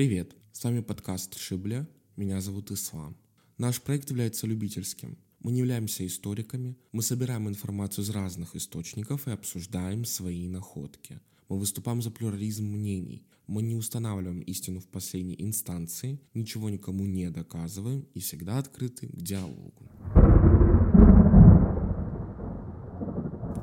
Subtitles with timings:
[0.00, 1.86] Привет, с вами подкаст Шибля,
[2.16, 3.18] меня зовут Ислам.
[3.58, 5.18] Наш проект является любительским.
[5.40, 11.20] Мы не являемся историками, мы собираем информацию из разных источников и обсуждаем свои находки.
[11.50, 13.26] Мы выступаем за плюрализм мнений.
[13.46, 19.20] Мы не устанавливаем истину в последней инстанции, ничего никому не доказываем и всегда открыты к
[19.20, 19.84] диалогу.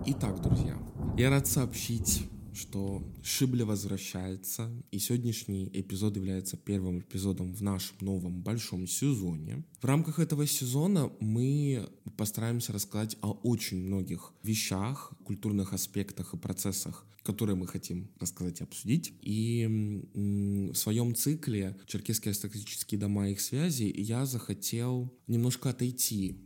[0.05, 0.77] Итак, друзья,
[1.17, 8.41] я рад сообщить, что Шибля возвращается, и сегодняшний эпизод является первым эпизодом в нашем новом
[8.41, 9.63] большом сезоне.
[9.79, 17.05] В рамках этого сезона мы постараемся рассказать о очень многих вещах, культурных аспектах и процессах,
[17.23, 19.13] которые мы хотим рассказать и обсудить.
[19.21, 26.37] И в своем цикле «Черкесские статистические дома и их связи» я захотел немножко отойти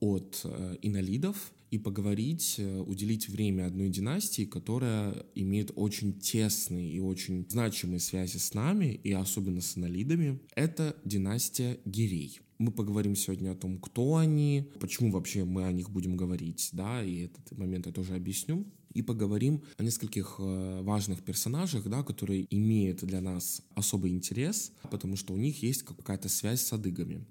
[0.00, 7.00] от э, инолидов и поговорить, э, уделить время одной династии, которая имеет очень тесные и
[7.00, 10.38] очень значимые связи с нами, и особенно с инолидами.
[10.54, 12.38] Это династия Гирей.
[12.58, 17.02] Мы поговорим сегодня о том, кто они, почему вообще мы о них будем говорить, да,
[17.02, 18.64] и этот момент я тоже объясню.
[18.92, 25.16] И поговорим о нескольких э, важных персонажах, да, которые имеют для нас особый интерес, потому
[25.16, 27.26] что у них есть какая-то связь с адыгами.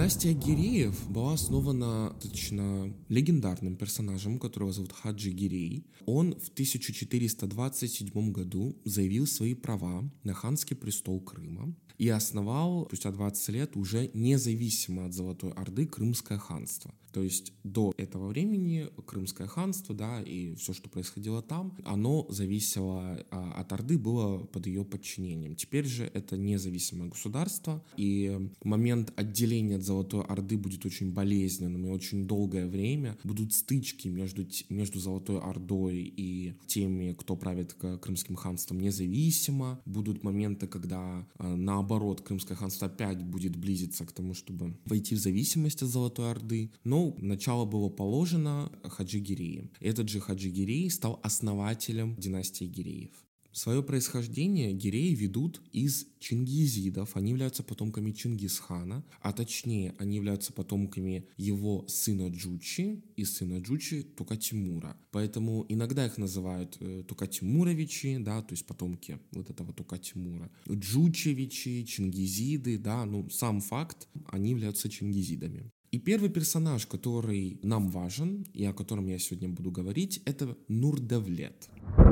[0.00, 5.84] Династия Гиреев была основана достаточно легендарным персонажем, которого зовут Хаджи Гирей.
[6.06, 13.48] Он в 1427 году заявил свои права на ханский престол Крыма и основал спустя 20
[13.50, 16.94] лет уже независимо от Золотой Орды Крымское ханство.
[17.12, 23.22] То есть до этого времени Крымское ханство, да, и все, что происходило там, оно зависело
[23.30, 25.56] а, от Орды, было под ее подчинением.
[25.56, 31.90] Теперь же это независимое государство, и момент отделения от Золотой Орды будет очень болезненным, и
[31.90, 38.78] очень долгое время будут стычки между, между Золотой Ордой и теми, кто правит Крымским ханством
[38.78, 39.80] независимо.
[39.86, 45.18] Будут моменты, когда а, наоборот Крымское ханство опять будет близиться к тому, чтобы войти в
[45.18, 46.70] зависимость от Золотой Орды.
[46.84, 49.72] Но начало было положено Хаджи Гиреем.
[49.80, 53.10] Этот же Хаджи Гирей стал основателем династии Гиреев.
[53.52, 57.16] Свое происхождение гиреи ведут из чингизидов.
[57.16, 64.02] Они являются потомками Чингисхана, а точнее, они являются потомками его сына Джучи и сына Джучи
[64.02, 64.96] Тукатимура.
[65.10, 70.50] Поэтому иногда их называют э, Тукатимуровичи, да, то есть потомки вот этого Тукатимура.
[70.70, 75.70] Джучевичи, чингизиды, да, ну сам факт, они являются чингизидами.
[75.90, 81.68] И первый персонаж, который нам важен, и о котором я сегодня буду говорить, это Нурдавлет.
[81.76, 82.09] Нурдавлет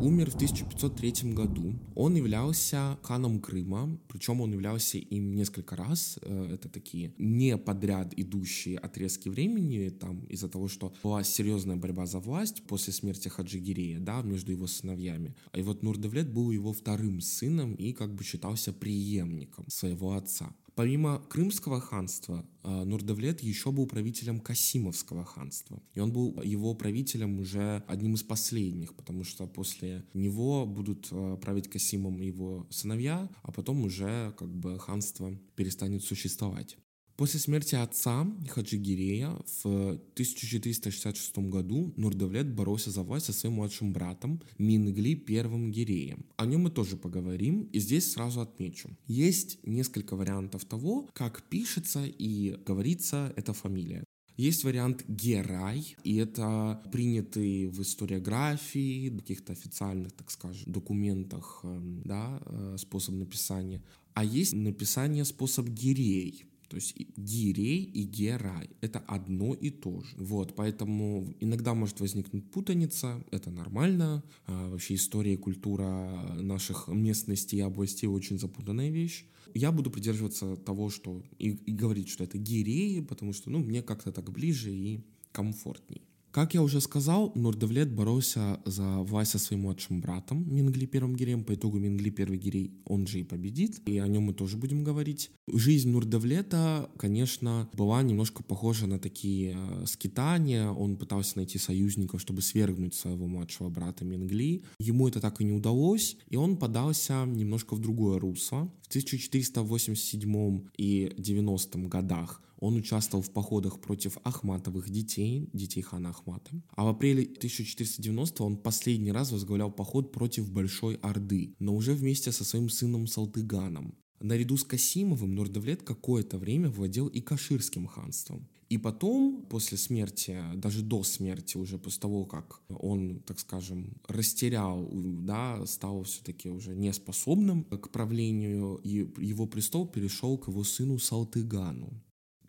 [0.00, 1.78] умер в 1503 году.
[1.94, 6.18] Он являлся ханом Крыма, причем он являлся им несколько раз.
[6.22, 12.06] Э, это такие не подряд идущие отрезки времени, там из-за того, что была серьезная борьба
[12.06, 15.34] за власть после смерти Хаджигирея, да, между его сыновьями.
[15.54, 20.54] И вот Нурдавлет был его вторым сыном и как бы считался преемником своего отца.
[20.80, 25.82] Помимо Крымского ханства, э, Нурдавлет еще был правителем Касимовского ханства.
[25.92, 31.36] И он был его правителем уже одним из последних, потому что после него будут э,
[31.38, 36.78] править Касимом его сыновья, а потом уже как бы ханство перестанет существовать.
[37.20, 44.40] После смерти отца Хаджигирея в 1466 году Нурдавлет боролся за власть со своим младшим братом
[44.56, 46.24] Мингли первым Гиреем.
[46.38, 48.96] О нем мы тоже поговорим, и здесь сразу отмечу.
[49.06, 54.02] Есть несколько вариантов того, как пишется и говорится эта фамилия.
[54.38, 62.40] Есть вариант Герай, и это принятый в историографии, каких-то официальных, так скажем, документах, эм, да,
[62.46, 63.82] э, способ написания.
[64.14, 66.46] А есть написание способ Гирей.
[66.70, 70.14] То есть гирей и герай— это одно и то же.
[70.16, 74.22] Вот, поэтому иногда может возникнуть путаница, это нормально.
[74.46, 79.26] А, вообще история и культура наших местностей и областей очень запутанная вещь.
[79.52, 83.82] Я буду придерживаться того, что и, и говорить, что это гиреи, потому что ну, мне
[83.82, 86.02] как-то так ближе и комфортней.
[86.32, 91.42] Как я уже сказал, Нурдавлет боролся за власть со своим младшим братом Мингли первым гиреем.
[91.42, 93.80] По итогу Мингли первый гирей, он же и победит.
[93.86, 95.32] И о нем мы тоже будем говорить.
[95.52, 100.70] Жизнь Нурдавлета, конечно, была немножко похожа на такие э, скитания.
[100.70, 104.62] Он пытался найти союзников, чтобы свергнуть своего младшего брата Мингли.
[104.78, 106.16] Ему это так и не удалось.
[106.28, 108.72] И он подался немножко в другое русло.
[108.82, 116.62] В 1487 и 90 годах он участвовал в походах против Ахматовых детей, детей хана Ахмата.
[116.70, 122.32] А в апреле 1490 он последний раз возглавлял поход против Большой Орды, но уже вместе
[122.32, 123.94] со своим сыном Салтыганом.
[124.20, 128.46] Наряду с Касимовым Нурдавлет какое-то время владел и Каширским ханством.
[128.68, 134.88] И потом, после смерти, даже до смерти, уже после того, как он, так скажем, растерял,
[134.92, 141.90] да, стал все-таки уже неспособным к правлению, и его престол перешел к его сыну Салтыгану.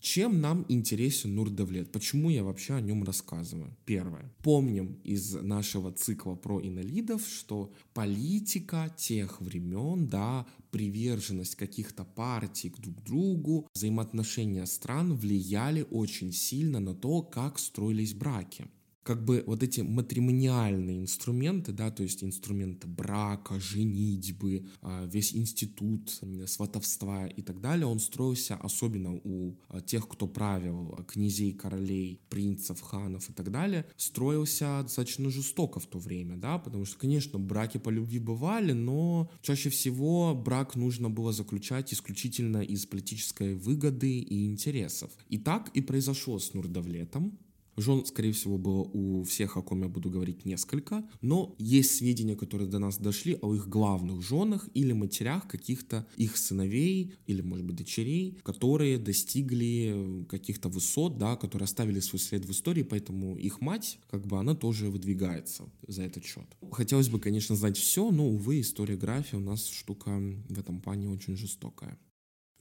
[0.02, 1.92] Чем нам интересен Нурдавлет?
[1.92, 3.78] Почему я вообще о нем рассказываю?
[3.86, 4.34] Первое.
[4.42, 12.80] Помним из нашего цикла про инвалидов, что политика тех времен, да, приверженность каких-то партий к
[12.80, 18.66] друг другу, взаимоотношения стран влияли очень сильно на то, как строились браки
[19.04, 26.22] как бы вот эти матримониальные инструменты, да, то есть инструменты брака, женитьбы, а, весь институт
[26.46, 32.22] сватовства и так далее, он строился особенно у а, тех, кто правил, а, князей, королей,
[32.30, 37.40] принцев, ханов и так далее, строился достаточно жестоко в то время, да, потому что, конечно,
[37.40, 44.20] браки по любви бывали, но чаще всего брак нужно было заключать исключительно из политической выгоды
[44.20, 45.12] и интересов.
[45.30, 47.40] И так и произошло с Нурдавлетом,
[47.78, 52.36] Жен, скорее всего, было у всех, о ком я буду говорить, несколько, но есть сведения,
[52.36, 57.66] которые до нас дошли о их главных женах или матерях каких-то их сыновей или, может
[57.66, 63.62] быть, дочерей, которые достигли каких-то высот, да, которые оставили свой след в истории, поэтому их
[63.62, 66.46] мать, как бы, она тоже выдвигается за этот счет.
[66.72, 71.36] Хотелось бы, конечно, знать все, но, увы, историография у нас штука в этом плане очень
[71.36, 71.98] жестокая.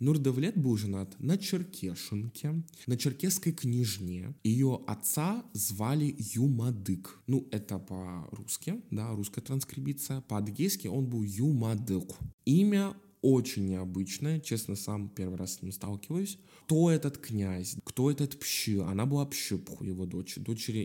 [0.00, 4.34] Нурдавлет был женат на черкешенке, на черкесской княжне.
[4.42, 7.20] Ее отца звали Юмадык.
[7.26, 10.22] Ну, это по-русски, да, русская транскрибиция.
[10.22, 12.14] По-адыгейски он был Юмадык.
[12.46, 16.38] Имя очень необычное, честно, сам первый раз с ним сталкиваюсь.
[16.64, 17.76] Кто этот князь?
[17.84, 18.78] Кто этот Пщи?
[18.78, 20.36] Она была Пщипху, его дочь.
[20.36, 20.80] Дочери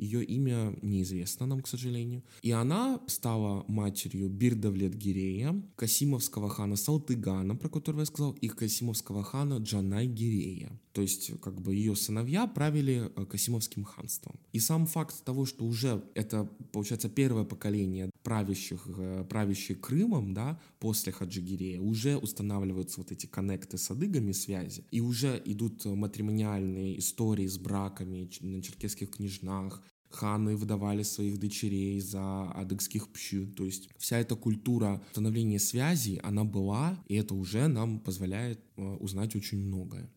[0.00, 2.22] ее имя неизвестно нам, к сожалению.
[2.42, 9.22] И она стала матерью Бирдавлет Гирея, Касимовского хана Салтыгана, про которого я сказал, и Касимовского
[9.22, 10.80] хана Джанай Гирея.
[10.92, 14.34] То есть, как бы ее сыновья правили э, Касимовским ханством.
[14.52, 20.58] И сам факт того, что уже это, получается, первое поколение правящих, э, правящих Крымом, да,
[20.78, 27.46] после Хаджигирея, уже устанавливаются вот эти коннекты с адыгами, связи, и уже идут матримониальные истории
[27.46, 33.46] с браками на черкесских княжнах, ханы выдавали своих дочерей за адыгских пщу.
[33.46, 38.82] То есть вся эта культура становления связей, она была, и это уже нам позволяет э,
[38.82, 40.10] узнать очень многое.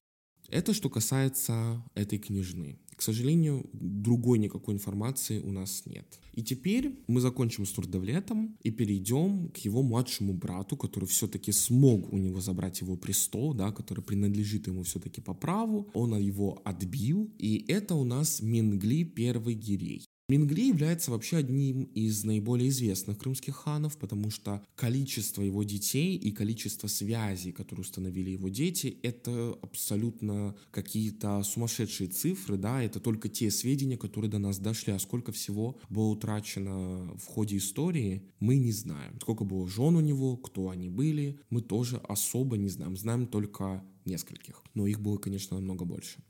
[0.49, 2.79] Это что касается этой княжны.
[2.95, 6.19] К сожалению, другой никакой информации у нас нет.
[6.33, 12.11] И теперь мы закончим с Турдавлетом и перейдем к его младшему брату, который все-таки смог
[12.11, 15.89] у него забрать его престол, да, который принадлежит ему все-таки по праву.
[15.93, 20.05] Он его отбил, и это у нас Мингли первый Гирей.
[20.29, 26.31] Мингли является вообще одним из наиболее известных крымских ханов, потому что количество его детей и
[26.31, 33.51] количество связей, которые установили его дети, это абсолютно какие-то сумасшедшие цифры, да, это только те
[33.51, 38.71] сведения, которые до нас дошли, а сколько всего было утрачено в ходе истории, мы не
[38.71, 39.19] знаем.
[39.19, 43.83] Сколько было жен у него, кто они были, мы тоже особо не знаем, знаем только
[44.05, 46.23] нескольких, но их было, конечно, намного больше.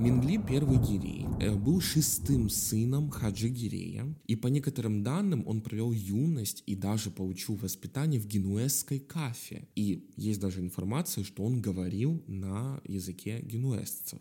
[0.00, 5.92] Мингли первый Гирей э, был шестым сыном Хаджи Гирея, и по некоторым данным он провел
[5.92, 9.68] юность и даже получил воспитание в генуэзской кафе.
[9.74, 14.18] И есть даже информация, что он говорил на языке генуэзцев.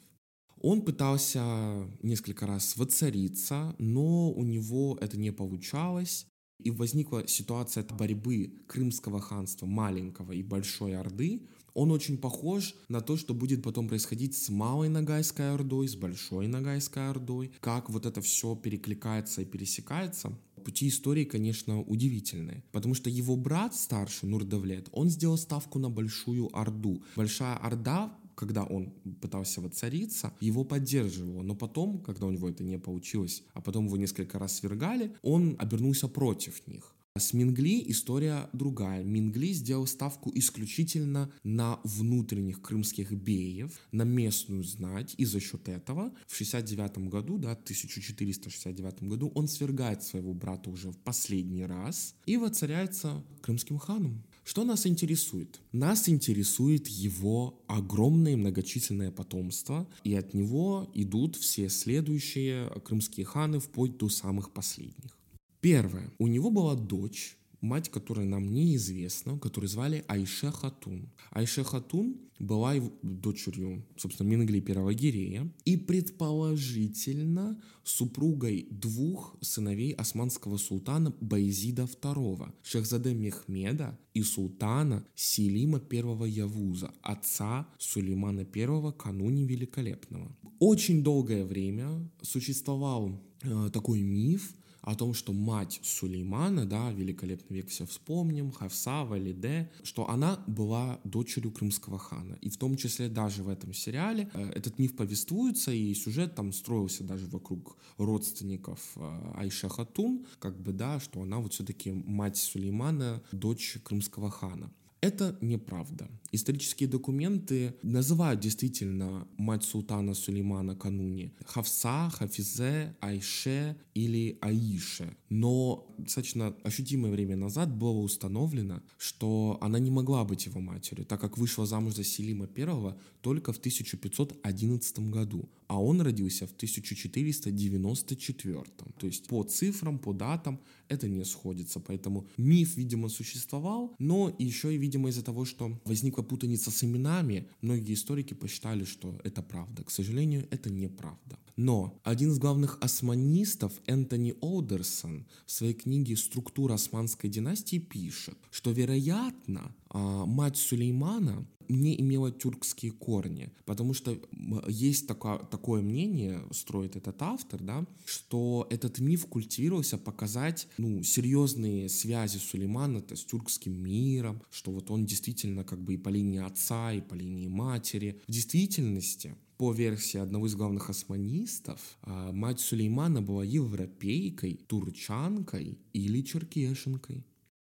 [0.59, 6.27] Он пытался несколько раз воцариться, но у него это не получалось.
[6.62, 13.17] И возникла ситуация борьбы Крымского ханства, маленького и Большой Орды, он очень похож на то,
[13.17, 18.21] что будет потом происходить с Малой Ногайской Ордой, с Большой Ногайской Ордой, как вот это
[18.21, 20.38] все перекликается и пересекается.
[20.63, 26.49] Пути истории, конечно, удивительные, потому что его брат старший, Нурдавлет, он сделал ставку на Большую
[26.55, 27.01] Орду.
[27.15, 31.41] Большая Орда когда он пытался воцариться, его поддерживало.
[31.41, 35.57] Но потом, когда у него это не получилось, а потом его несколько раз свергали, он
[35.59, 36.95] обернулся против них.
[37.18, 39.04] С Мингли история другая.
[39.04, 46.13] Мингли сделал ставку исключительно на внутренних крымских беев, на местную знать, и за счет этого
[46.28, 52.38] в 69 году, да, 1469 году, он свергает своего брата уже в последний раз и
[52.38, 54.24] воцаряется крымским ханом.
[54.46, 55.60] Что нас интересует?
[55.74, 63.98] Нас интересует его огромное многочисленное потомство, и от него идут все следующие крымские ханы вплоть
[63.98, 65.18] до самых последних.
[65.62, 66.12] Первое.
[66.18, 71.10] У него была дочь, мать, которая нам неизвестна, которую звали Айше Хатун.
[71.32, 81.13] Айше Хатун была дочерью, собственно, Мингли первого Гирея и предположительно супругой двух сыновей османского султана
[81.20, 90.34] Байзида II, Шахзаде Мехмеда и султана Селима I Явуза, отца Сулеймана I кануне Великолепного.
[90.60, 97.69] Очень долгое время существовал э, такой миф, о том, что мать Сулеймана, да, великолепный век
[97.69, 102.38] все вспомним, Хавса, Валиде, что она была дочерью крымского хана.
[102.41, 106.53] И в том числе даже в этом сериале э, этот миф повествуется, и сюжет там
[106.53, 112.38] строился даже вокруг родственников э, Айша Хатун, как бы, да, что она вот все-таки мать
[112.38, 114.71] Сулеймана, дочь крымского хана.
[115.01, 116.10] Это неправда.
[116.34, 125.15] Исторические документы называют действительно мать султана Сулеймана кануне Хавса, Хафизе, Айше или Аише.
[125.29, 131.22] Но достаточно ощутимое время назад было установлено, что она не могла быть его матерью, так
[131.22, 138.63] как вышла замуж за Селима I только в 1511 году, а он родился в 1494.
[138.99, 141.79] То есть по цифрам, по датам это не сходится.
[141.79, 147.47] Поэтому миф, видимо, существовал, но еще и, видимо, из-за того, что возникла путаница с именами,
[147.61, 149.83] многие историки посчитали, что это правда.
[149.83, 151.38] К сожалению, это неправда.
[151.55, 158.71] Но один из главных османистов, Энтони Олдерсон, в своей книге «Структура османской династии» пишет, что,
[158.71, 164.19] вероятно, мать Сулеймана не имела тюркские корни, потому что
[164.67, 171.88] есть такое, такое мнение, строит этот автор, да, что этот миф культивировался показать ну, серьезные
[171.88, 176.91] связи Сулеймана с тюркским миром, что вот он действительно как бы и по линии отца,
[176.91, 178.19] и по линии матери.
[178.27, 186.22] В действительности по версии одного из главных османистов, а, мать Сулеймана была европейкой, турчанкой или
[186.22, 187.25] черкешенкой.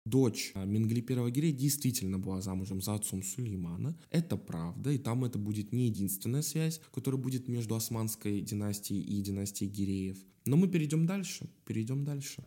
[0.08, 3.94] Дочь а, Мингли первого Гирея действительно была замужем за отцом Сулеймана.
[4.10, 9.20] Это правда, и там это будет не единственная связь, которая будет между османской династией и
[9.20, 10.16] династией Гиреев.
[10.46, 12.42] Но мы перейдем дальше, перейдем дальше.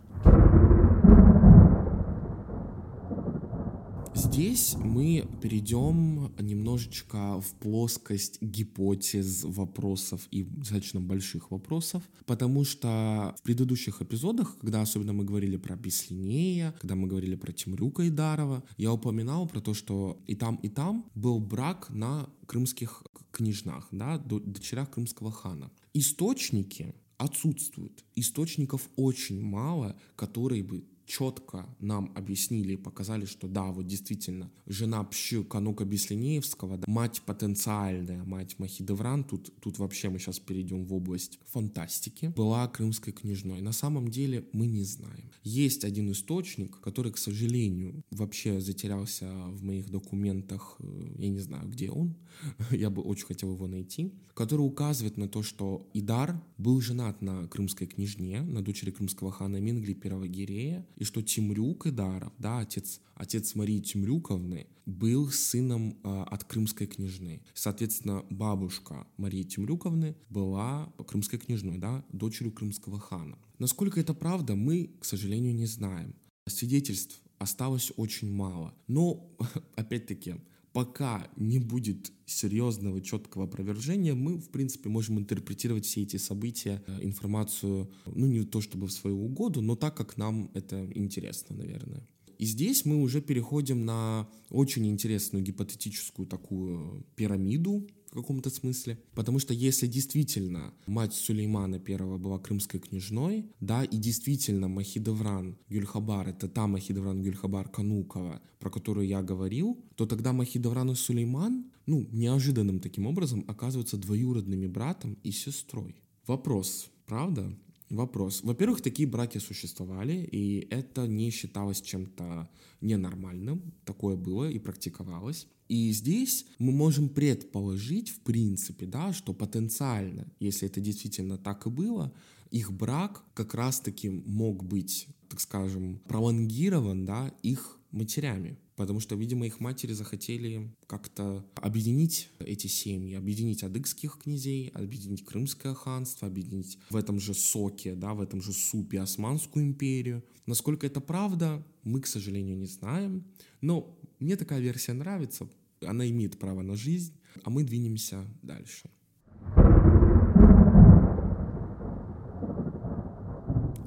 [4.32, 13.42] Здесь мы перейдем немножечко в плоскость гипотез, вопросов и достаточно больших вопросов, потому что в
[13.44, 18.94] предыдущих эпизодах, когда особенно мы говорили про Беслинея, когда мы говорили про Тимрюка Дарова, я
[18.94, 24.92] упоминал про то, что и там, и там был брак на крымских княжнах, да, дочерях
[24.92, 25.72] крымского хана.
[25.94, 28.06] Источники отсутствуют.
[28.16, 35.03] Источников очень мало, которые бы четко нам объяснили и показали, что да, вот действительно, жена
[35.03, 40.94] Пщу Канука Беслинеевского, да, мать потенциальная, мать Махидевран, тут, тут вообще мы сейчас перейдем в
[40.94, 43.62] область фантастики, была крымской княжной.
[43.62, 45.32] На самом деле мы не знаем.
[45.44, 51.68] Есть один источник, который, к сожалению, вообще затерялся в моих документах, э, я не знаю,
[51.68, 52.15] где он,
[52.72, 57.48] я бы очень хотел его найти, который указывает на то, что Идар был женат на
[57.48, 63.55] крымской княжне, на дочери крымского хана Мингли Первогирея, и что Тимрюк Идаров, да, отец, отец
[63.55, 67.41] Марии Тимрюковны, был сыном э, от крымской княжны.
[67.55, 73.39] Соответственно, бабушка Марии Тимрюковны была крымской княжной, да, дочерью крымского хана.
[73.58, 76.13] Насколько это правда, мы, к сожалению, не знаем.
[76.48, 78.75] Свидетельств осталось очень мало.
[78.88, 79.36] Но,
[79.75, 80.36] опять-таки,
[80.74, 87.00] пока не будет серьезного, четкого опровержения, мы, в принципе, можем интерпретировать все эти события, э,
[87.01, 92.08] информацию, ну, не то чтобы в свою угоду, но так, как нам это интересно, наверное.
[92.38, 99.00] И здесь мы уже переходим на очень интересную гипотетическую такую пирамиду, в каком-то смысле.
[99.15, 106.27] Потому что если действительно мать Сулеймана первого была крымской княжной, да, и действительно Махидевран Гюльхабар,
[106.27, 112.08] это та Махидевран Гюльхабар Канукова, про которую я говорил, то тогда Махидевран и Сулейман, ну,
[112.12, 115.96] неожиданным таким образом оказываются двоюродными братом и сестрой.
[116.27, 117.58] Вопрос, правда?
[117.92, 118.42] Вопрос.
[118.42, 123.74] Во-первых, такие браки существовали, и это не считалось чем-то ненормальным.
[123.84, 125.48] Такое было и практиковалось.
[125.68, 131.70] И здесь мы можем предположить, в принципе, да, что потенциально, если это действительно так и
[131.70, 132.14] было,
[132.50, 138.58] их брак как раз-таки мог быть, так скажем, пролонгирован да, их матерями.
[138.76, 145.74] Потому что, видимо, их матери захотели как-то объединить эти семьи, объединить адыгских князей, объединить Крымское
[145.74, 150.24] ханство, объединить в этом же соке, да, в этом же супе Османскую империю.
[150.46, 153.26] Насколько это правда, мы, к сожалению, не знаем.
[153.62, 155.48] Но мне такая версия нравится,
[155.86, 158.90] она имеет право на жизнь, а мы двинемся дальше.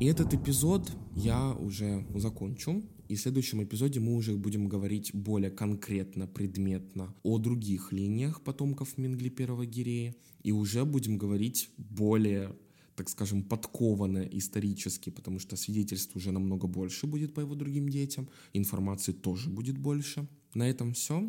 [0.01, 2.83] И этот эпизод я уже закончу.
[3.09, 8.97] И в следующем эпизоде мы уже будем говорить более конкретно, предметно о других линиях потомков
[8.99, 10.15] Мингли Первого Гирея.
[10.43, 12.55] И уже будем говорить более
[12.97, 18.29] так скажем, подкованно исторически, потому что свидетельств уже намного больше будет по его другим детям,
[18.53, 20.29] информации тоже будет больше.
[20.55, 21.29] На этом все.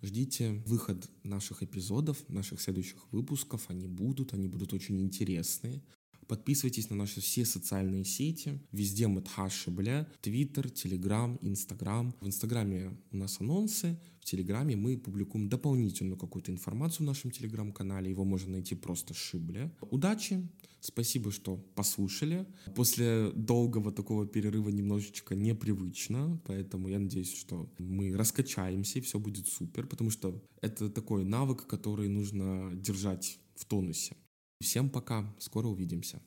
[0.00, 3.66] Ждите выход наших эпизодов, наших следующих выпусков.
[3.68, 5.82] Они будут, они будут очень интересные.
[6.32, 8.58] Подписывайтесь на наши все социальные сети.
[8.72, 10.08] Везде мы тхаши, бля.
[10.22, 12.14] Твиттер, Телеграм, Инстаграм.
[12.22, 14.00] В Инстаграме у нас анонсы.
[14.18, 18.08] В Телеграме мы публикуем дополнительную какую-то информацию в нашем Телеграм-канале.
[18.08, 19.70] Его можно найти просто шибля.
[19.90, 20.48] Удачи!
[20.80, 22.46] Спасибо, что послушали.
[22.74, 29.48] После долгого такого перерыва немножечко непривычно, поэтому я надеюсь, что мы раскачаемся и все будет
[29.48, 34.16] супер, потому что это такой навык, который нужно держать в тонусе.
[34.62, 36.20] Всем пока, скоро увидимся.